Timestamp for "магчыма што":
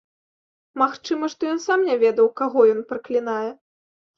0.81-1.41